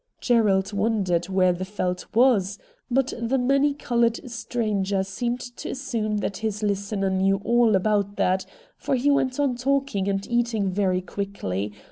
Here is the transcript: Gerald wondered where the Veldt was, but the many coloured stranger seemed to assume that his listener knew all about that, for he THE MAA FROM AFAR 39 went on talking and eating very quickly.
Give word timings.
Gerald 0.19 0.73
wondered 0.73 1.29
where 1.29 1.53
the 1.53 1.63
Veldt 1.63 2.07
was, 2.15 2.57
but 2.89 3.13
the 3.21 3.37
many 3.37 3.75
coloured 3.75 4.31
stranger 4.31 5.03
seemed 5.03 5.41
to 5.57 5.69
assume 5.69 6.17
that 6.17 6.37
his 6.37 6.63
listener 6.63 7.11
knew 7.11 7.39
all 7.43 7.75
about 7.75 8.15
that, 8.15 8.43
for 8.77 8.95
he 8.95 9.09
THE 9.09 9.09
MAA 9.09 9.13
FROM 9.13 9.25
AFAR 9.25 9.29
39 9.35 9.47
went 9.47 9.51
on 9.51 9.57
talking 9.63 10.07
and 10.07 10.27
eating 10.27 10.71
very 10.71 11.01
quickly. 11.01 11.71